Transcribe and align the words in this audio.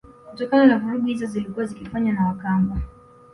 Kutokana 0.29 0.65
na 0.65 0.77
vurugu 0.77 1.05
hizo 1.07 1.25
zilizokuwa 1.25 1.65
zikifanywa 1.65 2.13
na 2.13 2.25
Wakamba 2.27 2.77